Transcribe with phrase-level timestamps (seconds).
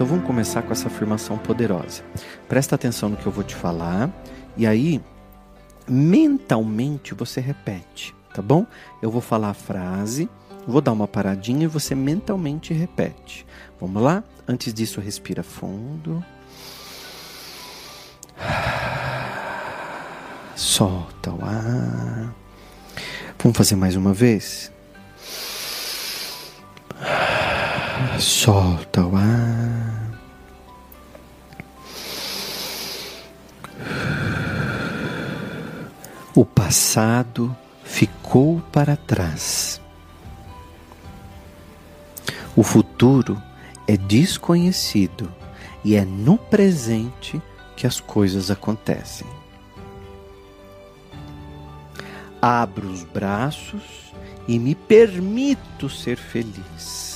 [0.00, 2.02] Então vamos começar com essa afirmação poderosa.
[2.48, 4.10] Presta atenção no que eu vou te falar
[4.56, 4.98] e aí
[5.86, 8.64] mentalmente você repete, tá bom?
[9.02, 10.26] Eu vou falar a frase,
[10.66, 13.44] vou dar uma paradinha e você mentalmente repete.
[13.78, 14.24] Vamos lá?
[14.48, 16.24] Antes disso, respira fundo.
[20.56, 22.34] Solta o ar.
[23.38, 24.72] Vamos fazer mais uma vez?
[28.20, 30.20] Solta o ar.
[36.34, 39.80] O passado ficou para trás.
[42.54, 43.40] O futuro
[43.88, 45.32] é desconhecido
[45.82, 47.40] e é no presente
[47.74, 49.26] que as coisas acontecem.
[52.42, 54.12] Abro os braços
[54.46, 57.09] e me permito ser feliz.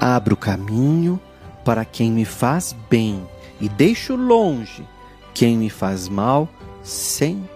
[0.00, 1.20] Abro o caminho
[1.64, 3.28] para quem me faz bem
[3.60, 4.86] e deixo longe
[5.34, 6.48] quem me faz mal
[6.84, 7.48] sem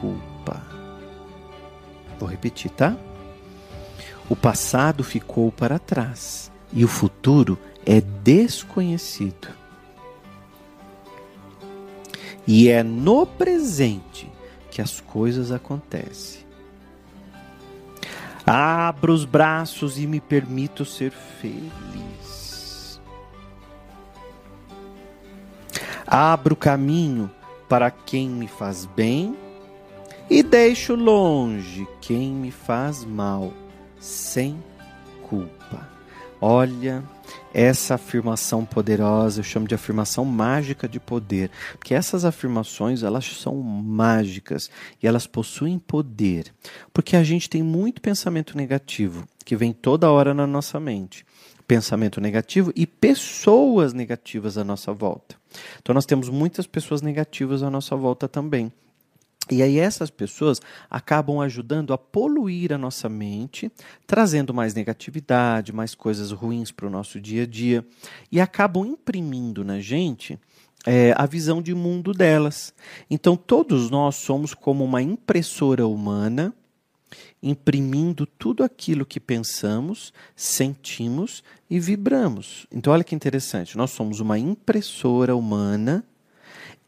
[0.00, 0.62] culpa.
[2.16, 2.96] Vou repetir, tá?
[4.28, 9.48] O passado ficou para trás e o futuro é desconhecido.
[12.46, 14.30] E é no presente
[14.70, 16.49] que as coisas acontecem.
[18.52, 23.00] Abro os braços e me permito ser feliz.
[26.04, 27.30] Abro o caminho
[27.68, 29.36] para quem me faz bem
[30.28, 33.52] e deixo longe quem me faz mal,
[34.00, 34.60] sem
[35.28, 35.88] culpa.
[36.42, 37.04] Olha,
[37.52, 43.56] essa afirmação poderosa, eu chamo de afirmação mágica de poder, porque essas afirmações, elas são
[43.56, 44.70] mágicas
[45.02, 46.46] e elas possuem poder,
[46.94, 51.26] porque a gente tem muito pensamento negativo que vem toda hora na nossa mente.
[51.66, 55.36] Pensamento negativo e pessoas negativas à nossa volta.
[55.80, 58.72] Então nós temos muitas pessoas negativas à nossa volta também.
[59.50, 63.70] E aí essas pessoas acabam ajudando a poluir a nossa mente,
[64.06, 67.84] trazendo mais negatividade, mais coisas ruins para o nosso dia a dia,
[68.30, 70.38] e acabam imprimindo na gente
[70.86, 72.72] é, a visão de mundo delas.
[73.10, 76.54] Então todos nós somos como uma impressora humana,
[77.42, 82.66] imprimindo tudo aquilo que pensamos, sentimos e vibramos.
[82.70, 86.04] Então olha que interessante, nós somos uma impressora humana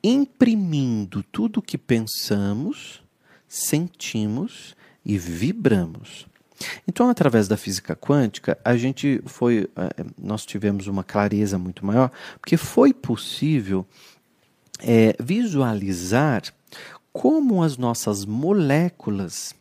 [0.02, 3.02] imprimindo tudo o que pensamos,
[3.48, 4.74] sentimos
[5.04, 6.26] e vibramos.
[6.86, 12.10] Então, através da física quântica, a gente foi, eh, nós tivemos uma clareza muito maior,
[12.40, 13.86] porque foi possível
[14.78, 16.42] é, visualizar
[17.12, 19.54] como as nossas moléculas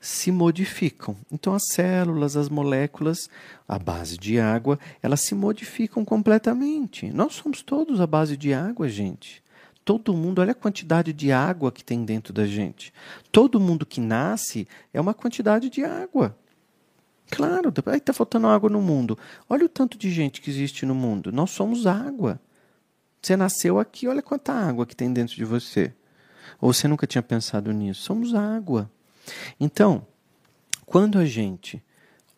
[0.00, 1.16] se modificam.
[1.30, 3.28] Então, as células, as moléculas,
[3.66, 7.10] à base de água, elas se modificam completamente.
[7.10, 9.42] Nós somos todos à base de água, gente.
[9.84, 12.92] Todo mundo, olha a quantidade de água que tem dentro da gente.
[13.32, 16.36] Todo mundo que nasce é uma quantidade de água.
[17.30, 19.18] Claro, está faltando água no mundo.
[19.48, 21.32] Olha o tanto de gente que existe no mundo.
[21.32, 22.40] Nós somos água.
[23.20, 25.92] Você nasceu aqui, olha quanta água que tem dentro de você.
[26.60, 28.02] Ou você nunca tinha pensado nisso?
[28.02, 28.90] Somos água.
[29.58, 30.06] Então,
[30.84, 31.82] quando a gente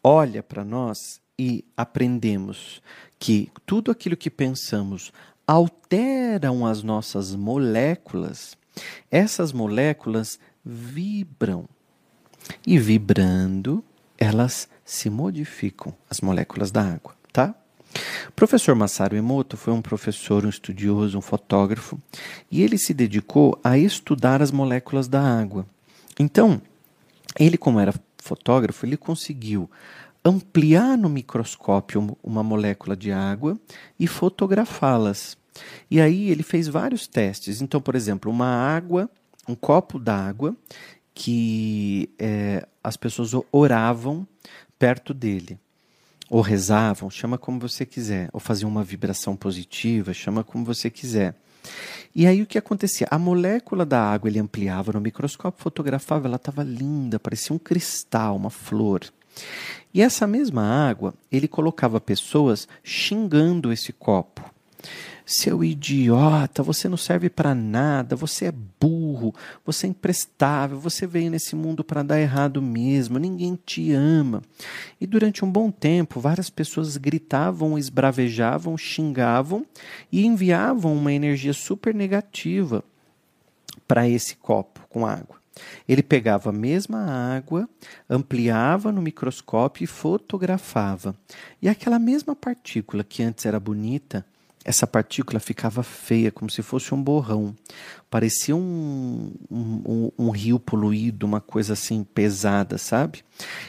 [0.03, 2.81] olha para nós e aprendemos
[3.19, 5.12] que tudo aquilo que pensamos
[5.47, 8.56] alteram as nossas moléculas,
[9.10, 11.66] essas moléculas vibram.
[12.66, 13.83] E vibrando,
[14.19, 17.54] elas se modificam, as moléculas da água, tá?
[18.28, 21.99] O professor Masaru Emoto foi um professor, um estudioso, um fotógrafo,
[22.50, 25.65] e ele se dedicou a estudar as moléculas da água.
[26.19, 26.60] Então,
[27.38, 29.71] ele como era fotógrafo, ele conseguiu
[30.24, 33.58] ampliar no microscópio uma molécula de água
[33.98, 35.36] e fotografá-las.
[35.90, 37.60] E aí ele fez vários testes.
[37.60, 39.10] Então, por exemplo, uma água,
[39.46, 40.56] um copo d'água
[41.14, 44.26] que é, as pessoas oravam
[44.78, 45.59] perto dele.
[46.30, 48.30] Ou rezavam, chama como você quiser.
[48.32, 51.36] Ou faziam uma vibração positiva, chama como você quiser.
[52.15, 53.06] E aí o que acontecia?
[53.10, 58.36] A molécula da água ele ampliava no microscópio, fotografava, ela estava linda, parecia um cristal,
[58.36, 59.00] uma flor.
[59.92, 64.42] E essa mesma água, ele colocava pessoas xingando esse copo.
[65.27, 69.34] Seu idiota, você não serve para nada, você é burro,
[69.65, 74.42] você é imprestável, você veio nesse mundo para dar errado mesmo, ninguém te ama.
[75.01, 79.65] E durante um bom tempo, várias pessoas gritavam, esbravejavam, xingavam
[80.13, 82.84] e enviavam uma energia super negativa
[83.89, 85.43] para esse copo com água.
[85.89, 87.04] Ele pegava a mesma
[87.36, 87.68] água,
[88.09, 91.15] ampliava no microscópio e fotografava.
[91.60, 94.24] E aquela mesma partícula que antes era bonita,
[94.65, 97.54] essa partícula ficava feia, como se fosse um borrão.
[98.09, 103.22] Parecia um, um, um, um, rio poluído, uma coisa assim pesada, sabe?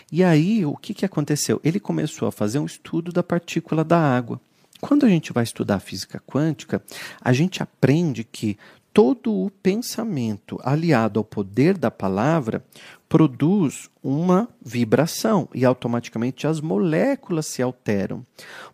[0.09, 1.59] E aí, o que, que aconteceu?
[1.65, 4.39] Ele começou a fazer um estudo da partícula da água.
[4.79, 6.81] Quando a gente vai estudar física quântica,
[7.21, 8.57] a gente aprende que
[8.95, 12.63] todo o pensamento aliado ao poder da palavra
[13.09, 18.25] produz uma vibração e automaticamente as moléculas se alteram.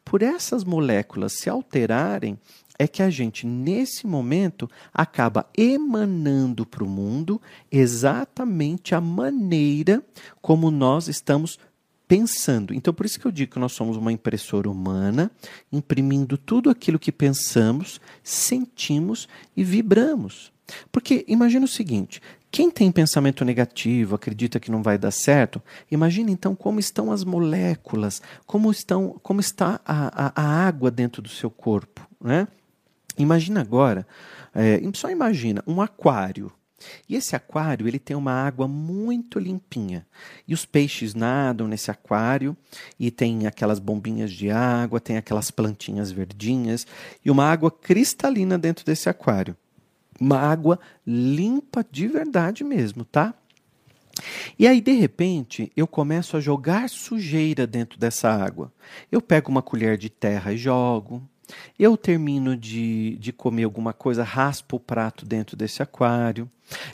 [0.05, 2.37] Por essas moléculas se alterarem,
[2.77, 7.41] é que a gente, nesse momento, acaba emanando para o mundo
[7.71, 10.03] exatamente a maneira
[10.39, 11.57] como nós estamos
[12.11, 12.73] pensando.
[12.73, 15.31] Então, por isso que eu digo que nós somos uma impressora humana,
[15.71, 20.51] imprimindo tudo aquilo que pensamos, sentimos e vibramos.
[20.91, 22.21] Porque imagina o seguinte:
[22.51, 27.23] quem tem pensamento negativo, acredita que não vai dar certo, imagina então como estão as
[27.23, 32.05] moléculas, como, estão, como está a, a, a água dentro do seu corpo.
[32.19, 32.45] Né?
[33.17, 34.05] Imagina agora,
[34.53, 36.51] é, só imagina um aquário.
[37.07, 40.05] E esse aquário ele tem uma água muito limpinha.
[40.47, 42.55] E os peixes nadam nesse aquário
[42.99, 46.85] e tem aquelas bombinhas de água, tem aquelas plantinhas verdinhas
[47.23, 49.55] e uma água cristalina dentro desse aquário.
[50.19, 53.33] Uma água limpa de verdade mesmo, tá?
[54.57, 58.71] E aí, de repente, eu começo a jogar sujeira dentro dessa água.
[59.11, 61.27] Eu pego uma colher de terra e jogo.
[61.77, 66.49] Eu termino de, de comer alguma coisa, raspo o prato dentro desse aquário.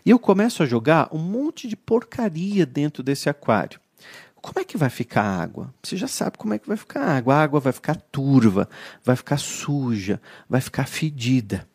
[0.06, 3.80] E eu começo a jogar um monte de porcaria dentro desse aquário.
[4.42, 5.74] Como é que vai ficar a água?
[5.84, 7.36] Você já sabe como é que vai ficar a água.
[7.36, 8.70] A água vai ficar turva,
[9.04, 11.68] vai ficar suja, vai ficar fedida.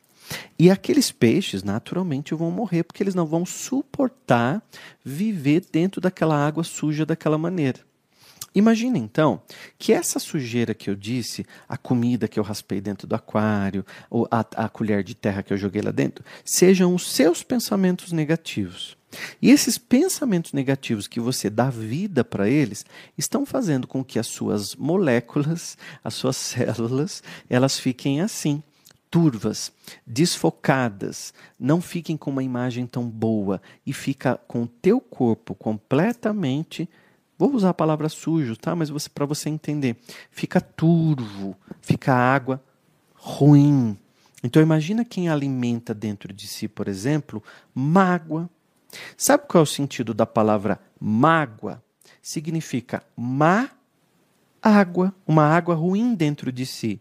[0.58, 4.62] E aqueles peixes, naturalmente, vão morrer porque eles não vão suportar
[5.04, 7.80] viver dentro daquela água suja daquela maneira.
[8.54, 9.40] Imagina então
[9.78, 14.28] que essa sujeira que eu disse, a comida que eu raspei dentro do aquário, ou
[14.30, 18.96] a, a colher de terra que eu joguei lá dentro, sejam os seus pensamentos negativos.
[19.40, 22.84] E esses pensamentos negativos que você dá vida para eles
[23.16, 28.62] estão fazendo com que as suas moléculas, as suas células, elas fiquem assim,
[29.10, 29.70] turvas,
[30.06, 36.88] desfocadas, não fiquem com uma imagem tão boa e fica com o teu corpo completamente
[37.42, 38.76] Vou usar a palavra sujo, tá?
[38.76, 39.96] Mas para você entender,
[40.30, 42.62] fica turvo, fica água
[43.16, 43.98] ruim.
[44.44, 47.42] Então imagina quem alimenta dentro de si, por exemplo,
[47.74, 48.48] mágoa.
[49.16, 51.82] Sabe qual é o sentido da palavra mágoa?
[52.22, 53.70] Significa má
[54.62, 57.00] água, uma água ruim dentro de si.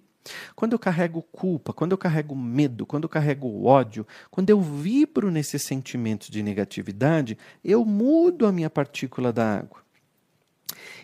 [0.56, 5.30] Quando eu carrego culpa, quando eu carrego medo, quando eu carrego ódio, quando eu vibro
[5.30, 9.82] nesses sentimentos de negatividade, eu mudo a minha partícula da água.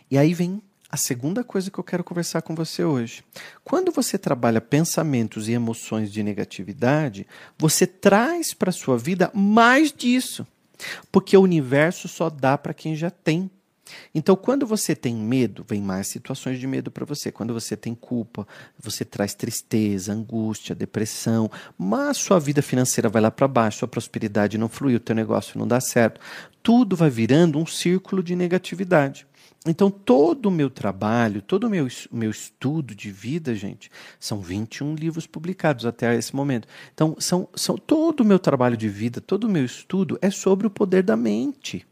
[0.09, 3.23] E aí vem a segunda coisa que eu quero conversar com você hoje.
[3.63, 7.27] Quando você trabalha pensamentos e emoções de negatividade,
[7.57, 10.47] você traz para sua vida mais disso.
[11.11, 13.49] Porque o universo só dá para quem já tem.
[14.13, 17.31] Então, quando você tem medo, vem mais situações de medo para você.
[17.31, 18.47] Quando você tem culpa,
[18.79, 24.57] você traz tristeza, angústia, depressão, mas sua vida financeira vai lá para baixo, sua prosperidade
[24.57, 26.19] não flui, o teu negócio não dá certo.
[26.61, 29.27] Tudo vai virando um círculo de negatividade.
[29.65, 34.95] Então, todo o meu trabalho, todo o meu, meu estudo de vida, gente, são 21
[34.95, 36.67] livros publicados até esse momento.
[36.93, 40.67] Então, são, são todo o meu trabalho de vida, todo o meu estudo é sobre
[40.67, 41.85] o poder da mente.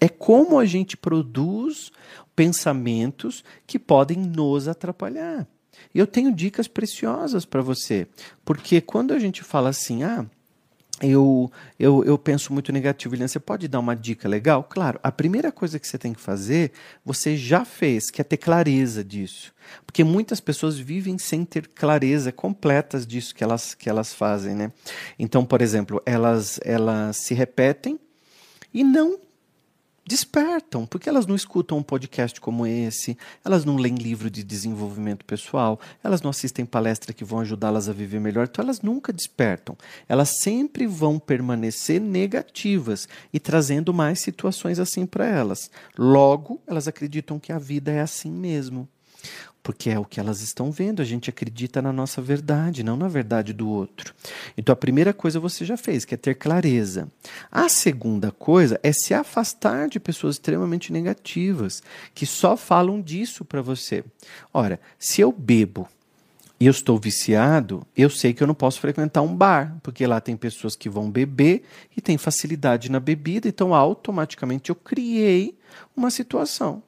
[0.00, 1.90] É como a gente produz
[2.34, 5.46] pensamentos que podem nos atrapalhar.
[5.94, 8.06] E eu tenho dicas preciosas para você,
[8.44, 10.26] porque quando a gente fala assim, ah,
[11.02, 13.12] eu, eu, eu penso muito negativo.
[13.12, 14.64] William, você pode dar uma dica legal?
[14.64, 16.72] Claro, a primeira coisa que você tem que fazer,
[17.04, 19.52] você já fez, que é ter clareza disso.
[19.84, 24.54] Porque muitas pessoas vivem sem ter clareza completas disso que elas, que elas fazem.
[24.54, 24.72] Né?
[25.18, 28.00] Então, por exemplo, elas, elas se repetem
[28.72, 29.18] e não
[30.06, 35.24] despertam, porque elas não escutam um podcast como esse, elas não leem livro de desenvolvimento
[35.24, 39.76] pessoal, elas não assistem palestras que vão ajudá-las a viver melhor, então elas nunca despertam.
[40.08, 45.70] Elas sempre vão permanecer negativas e trazendo mais situações assim para elas.
[45.98, 48.88] Logo, elas acreditam que a vida é assim mesmo
[49.66, 51.02] porque é o que elas estão vendo.
[51.02, 54.14] A gente acredita na nossa verdade, não na verdade do outro.
[54.56, 57.08] Então a primeira coisa você já fez, que é ter clareza.
[57.50, 61.82] A segunda coisa é se afastar de pessoas extremamente negativas,
[62.14, 64.04] que só falam disso para você.
[64.54, 65.88] Ora, se eu bebo
[66.60, 70.20] e eu estou viciado, eu sei que eu não posso frequentar um bar, porque lá
[70.20, 71.64] tem pessoas que vão beber
[71.96, 75.58] e tem facilidade na bebida, então automaticamente eu criei
[75.96, 76.82] uma situação.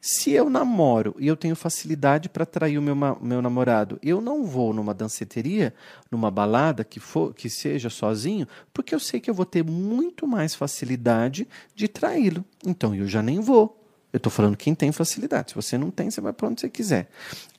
[0.00, 4.44] Se eu namoro e eu tenho facilidade para atrair o meu, meu namorado, eu não
[4.44, 5.74] vou numa danceteria,
[6.10, 10.26] numa balada que, for, que seja sozinho, porque eu sei que eu vou ter muito
[10.26, 12.44] mais facilidade de traí-lo.
[12.66, 13.76] Então eu já nem vou.
[14.12, 15.50] Eu estou falando quem tem facilidade.
[15.50, 17.08] Se você não tem, você vai para onde você quiser.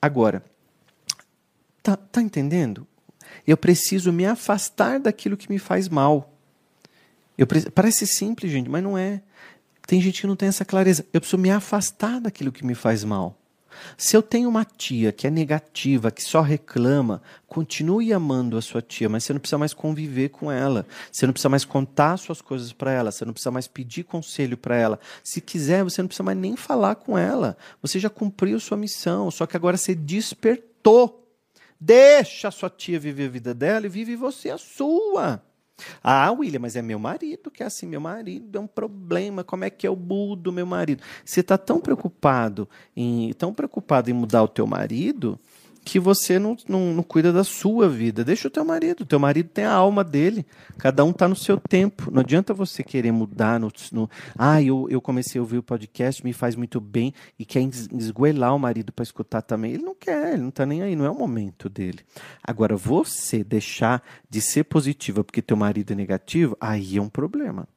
[0.02, 0.44] Agora,
[1.82, 2.88] Tá, tá entendendo?
[3.46, 6.32] Eu preciso me afastar daquilo que me faz mal.
[7.38, 9.22] Eu Parece simples, gente, mas não é.
[9.86, 11.06] Tem gente que não tem essa clareza.
[11.12, 13.38] Eu preciso me afastar daquilo que me faz mal.
[13.98, 18.82] Se eu tenho uma tia que é negativa, que só reclama, continue amando a sua
[18.82, 20.86] tia, mas você não precisa mais conviver com ela.
[21.12, 23.12] Você não precisa mais contar suas coisas para ela.
[23.12, 25.00] Você não precisa mais pedir conselho para ela.
[25.24, 27.58] Se quiser, você não precisa mais nem falar com ela.
[27.82, 31.22] Você já cumpriu sua missão, só que agora você despertou
[31.84, 35.42] Deixa a sua tia viver a vida dela e vive você a sua.
[36.04, 37.86] Ah, William, mas é meu marido que é assim.
[37.86, 39.44] Meu marido é um problema.
[39.44, 41.04] Como é que é o bull do meu marido?
[41.24, 45.40] Você está tão preocupado em tão preocupado em mudar o teu marido
[45.84, 48.24] que você não, não, não, cuida da sua vida.
[48.24, 49.06] Deixa o teu marido.
[49.06, 50.46] Teu marido tem a alma dele.
[50.78, 52.12] Cada um está no seu tempo.
[52.12, 53.60] Não adianta você querer mudar.
[53.60, 57.46] No, no, ah, eu, eu comecei a ouvir o podcast, me faz muito bem e
[57.46, 57.62] quer
[57.94, 59.74] esgoelar o marido para escutar também.
[59.74, 60.96] Ele não quer, ele não está nem aí.
[60.96, 62.00] Não é o momento dele.
[62.44, 67.68] Agora, você deixar de ser positiva porque teu marido é negativo, aí é um problema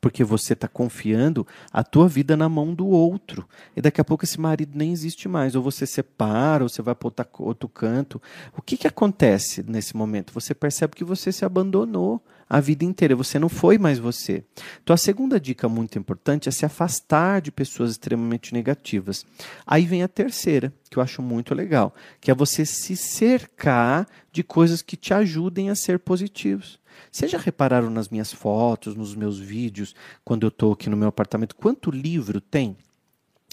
[0.00, 3.46] porque você está confiando a tua vida na mão do outro.
[3.76, 5.54] E daqui a pouco esse marido nem existe mais.
[5.54, 8.20] Ou você separa, ou você vai para outro canto.
[8.56, 10.32] O que, que acontece nesse momento?
[10.32, 13.14] Você percebe que você se abandonou a vida inteira.
[13.14, 14.42] Você não foi mais você.
[14.82, 19.24] Então, a segunda dica muito importante é se afastar de pessoas extremamente negativas.
[19.64, 24.42] Aí vem a terceira, que eu acho muito legal, que é você se cercar de
[24.42, 26.80] coisas que te ajudem a ser positivos.
[27.10, 31.08] Vocês já repararam nas minhas fotos, nos meus vídeos, quando eu estou aqui no meu
[31.08, 32.76] apartamento, quanto livro tem?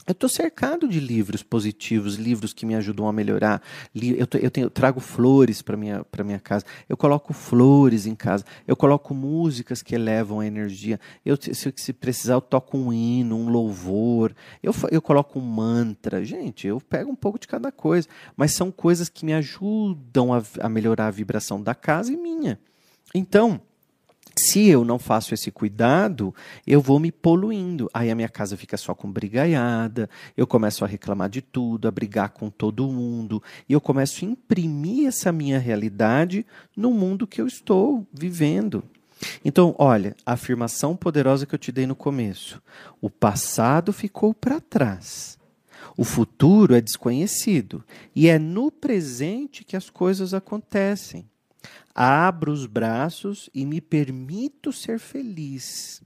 [0.08, 3.62] Eu estou cercado de livros positivos, livros que me ajudam a melhorar.
[3.94, 6.63] Eu, tô, eu, tenho, eu trago flores para minha para minha casa.
[6.88, 8.46] Eu coloco flores em casa.
[8.66, 10.98] Eu coloco músicas que elevam a energia.
[11.25, 14.34] Eu, se, se precisar, eu toco um hino, um louvor.
[14.63, 16.24] Eu, eu coloco um mantra.
[16.24, 20.42] Gente, eu pego um pouco de cada coisa, mas são coisas que me ajudam a,
[20.62, 22.58] a melhorar a vibração da casa e minha.
[23.14, 23.62] Então,
[24.38, 26.34] se eu não faço esse cuidado,
[26.66, 27.90] eu vou me poluindo.
[27.94, 31.92] Aí a minha casa fica só com brigaiada, eu começo a reclamar de tudo, a
[31.92, 36.46] brigar com todo mundo, e eu começo a imprimir essa minha realidade
[36.76, 38.84] no mundo que eu estou vivendo.
[39.44, 42.62] Então, olha, a afirmação poderosa que eu te dei no começo:
[43.02, 45.38] o passado ficou para trás.
[45.96, 47.84] O futuro é desconhecido
[48.16, 51.28] e é no presente que as coisas acontecem.
[51.93, 56.01] Abro os braços e me permito ser feliz.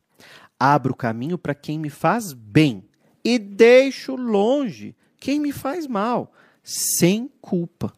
[0.59, 2.83] Abro o caminho para quem me faz bem
[3.23, 6.31] e deixo longe quem me faz mal,
[6.63, 7.93] sem culpa.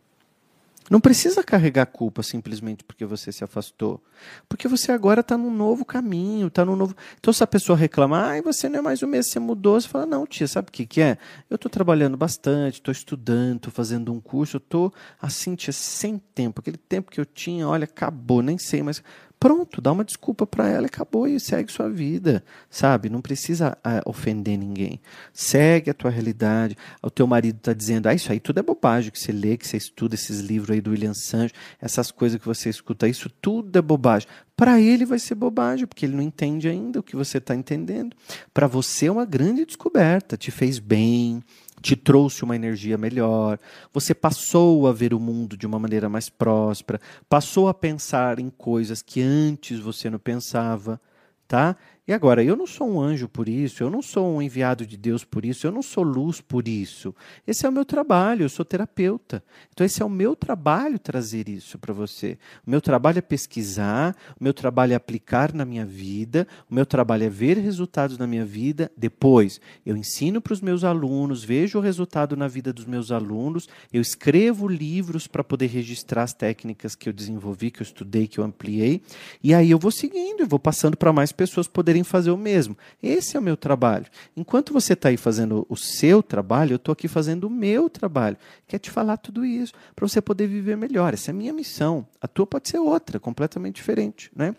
[0.90, 4.04] Não precisa carregar culpa simplesmente porque você se afastou.
[4.48, 6.96] Porque você agora está num novo caminho, está num novo.
[7.20, 9.88] Então, se a pessoa reclamar, ah, você não é mais o mesmo, você mudou, você
[9.88, 11.18] fala, não, tia, sabe o que, que é?
[11.50, 16.62] Eu estou trabalhando bastante, estou estudando, estou fazendo um curso, estou assim, tia, sem tempo.
[16.62, 19.02] Aquele tempo que eu tinha, olha, acabou, nem sei, mas
[19.44, 23.10] Pronto, dá uma desculpa para ela e acabou e segue sua vida, sabe?
[23.10, 25.02] Não precisa uh, ofender ninguém.
[25.34, 26.78] Segue a tua realidade.
[27.02, 29.68] O teu marido está dizendo, ah, isso aí tudo é bobagem que você lê, que
[29.68, 33.78] você estuda esses livros aí do William Sancho, essas coisas que você escuta, isso tudo
[33.78, 34.30] é bobagem.
[34.56, 38.16] Para ele vai ser bobagem, porque ele não entende ainda o que você está entendendo.
[38.54, 41.44] Para você é uma grande descoberta, te fez bem,
[41.84, 43.60] te trouxe uma energia melhor,
[43.92, 48.50] você passou a ver o mundo de uma maneira mais próspera, passou a pensar em
[48.50, 51.00] coisas que antes você não pensava,
[51.46, 51.76] tá?
[52.06, 54.98] E agora, eu não sou um anjo por isso, eu não sou um enviado de
[54.98, 57.16] Deus por isso, eu não sou luz por isso.
[57.48, 59.42] Esse é o meu trabalho, eu sou terapeuta.
[59.72, 62.38] Então, esse é o meu trabalho trazer isso para você.
[62.68, 66.86] O meu trabalho é pesquisar, o meu trabalho é aplicar na minha vida, o meu
[66.86, 68.92] trabalho é ver resultados na minha vida.
[68.98, 73.70] Depois, eu ensino para os meus alunos, vejo o resultado na vida dos meus alunos,
[73.94, 78.40] eu escrevo livros para poder registrar as técnicas que eu desenvolvi, que eu estudei, que
[78.40, 79.02] eu ampliei.
[79.42, 82.38] E aí eu vou seguindo, eu vou passando para mais pessoas poderem poderem fazer o
[82.38, 82.76] mesmo.
[83.02, 84.06] Esse é o meu trabalho.
[84.36, 88.36] Enquanto você está aí fazendo o seu trabalho, eu estou aqui fazendo o meu trabalho,
[88.68, 91.14] que é te falar tudo isso, para você poder viver melhor.
[91.14, 92.08] Essa é a minha missão.
[92.20, 94.32] A tua pode ser outra, completamente diferente.
[94.36, 94.56] Né?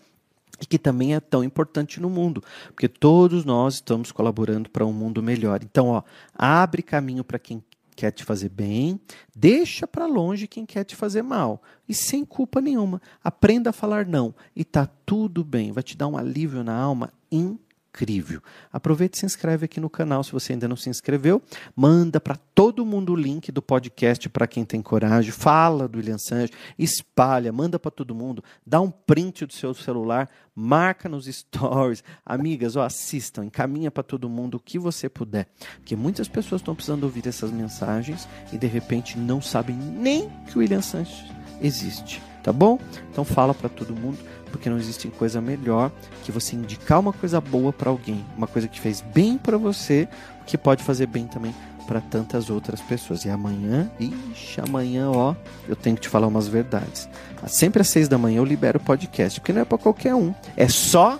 [0.61, 4.93] e que também é tão importante no mundo, porque todos nós estamos colaborando para um
[4.93, 5.59] mundo melhor.
[5.61, 6.01] Então, ó,
[6.33, 7.61] abre caminho para quem
[7.95, 8.99] quer te fazer bem,
[9.35, 11.61] deixa para longe quem quer te fazer mal.
[11.87, 13.01] E sem culpa nenhuma.
[13.23, 15.71] Aprenda a falar não e tá tudo bem.
[15.71, 18.41] Vai te dar um alívio na alma incrível incrível.
[18.71, 21.41] Aproveite e se inscreve aqui no canal se você ainda não se inscreveu.
[21.73, 25.31] Manda para todo mundo o link do podcast para quem tem coragem.
[25.31, 28.43] Fala do William Sanji, espalha, manda para todo mundo.
[28.65, 32.03] Dá um print do seu celular, marca nos stories.
[32.25, 35.47] Amigas, ó, assistam, encaminha para todo mundo o que você puder.
[35.77, 40.57] Porque muitas pessoas estão precisando ouvir essas mensagens e de repente não sabem nem que
[40.57, 42.21] o William Sanji existe.
[42.45, 42.77] Tá bom?
[43.11, 44.19] Então fala para todo mundo
[44.51, 45.91] porque não existe coisa melhor
[46.23, 50.07] que você indicar uma coisa boa para alguém, uma coisa que fez bem para você,
[50.45, 51.55] que pode fazer bem também
[51.87, 53.25] para tantas outras pessoas.
[53.25, 55.33] E amanhã, ixi, amanhã, ó,
[55.67, 57.09] eu tenho que te falar umas verdades.
[57.47, 60.31] Sempre às seis da manhã eu libero o podcast, porque não é para qualquer um,
[60.55, 61.19] é só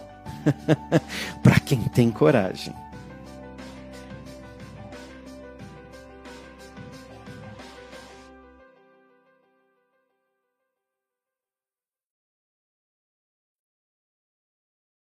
[1.41, 2.71] para quem tem coragem.